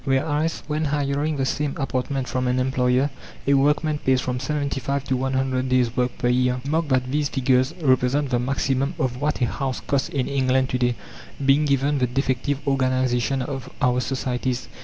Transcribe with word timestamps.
Whereas 0.03 0.63
when 0.65 0.85
hiring 0.85 1.37
the 1.37 1.45
same 1.45 1.75
apartment 1.77 2.27
from 2.27 2.47
an 2.47 2.57
employer, 2.57 3.11
a 3.45 3.53
workman 3.53 3.99
pays 3.99 4.19
from 4.19 4.39
75 4.39 5.03
to 5.03 5.15
100 5.15 5.69
days' 5.69 5.95
work 5.95 6.17
per 6.17 6.27
year. 6.27 6.59
Mark 6.67 6.87
that 6.87 7.11
these 7.11 7.29
figures 7.29 7.75
represent 7.83 8.31
the 8.31 8.39
maximum 8.39 8.95
of 8.97 9.21
what 9.21 9.41
a 9.41 9.45
house 9.45 9.79
costs 9.81 10.09
in 10.09 10.27
England 10.27 10.69
to 10.69 10.79
day, 10.79 10.95
being 11.45 11.65
given 11.65 11.99
the 11.99 12.07
defective 12.07 12.67
organization 12.67 13.43
of 13.43 13.69
our 13.79 13.99
societies. 14.01 14.67